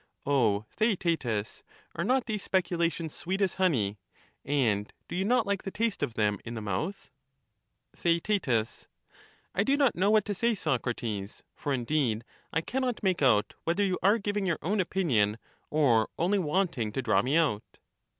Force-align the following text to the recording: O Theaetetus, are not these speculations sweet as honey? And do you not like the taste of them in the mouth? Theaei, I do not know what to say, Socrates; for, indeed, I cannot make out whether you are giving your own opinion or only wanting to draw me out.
O 0.25 0.65
Theaetetus, 0.75 1.61
are 1.93 2.03
not 2.03 2.25
these 2.25 2.41
speculations 2.41 3.13
sweet 3.13 3.39
as 3.39 3.53
honey? 3.61 3.99
And 4.43 4.91
do 5.07 5.15
you 5.15 5.23
not 5.23 5.45
like 5.45 5.61
the 5.61 5.69
taste 5.69 6.01
of 6.01 6.15
them 6.15 6.39
in 6.43 6.55
the 6.55 6.59
mouth? 6.59 7.11
Theaei, 7.95 8.87
I 9.53 9.63
do 9.63 9.77
not 9.77 9.93
know 9.93 10.09
what 10.09 10.25
to 10.25 10.33
say, 10.33 10.55
Socrates; 10.55 11.43
for, 11.53 11.71
indeed, 11.71 12.23
I 12.51 12.61
cannot 12.61 13.03
make 13.03 13.21
out 13.21 13.53
whether 13.63 13.83
you 13.83 13.99
are 14.01 14.17
giving 14.17 14.47
your 14.47 14.57
own 14.63 14.79
opinion 14.79 15.37
or 15.69 16.09
only 16.17 16.39
wanting 16.39 16.91
to 16.93 17.03
draw 17.03 17.21
me 17.21 17.37
out. 17.37 17.77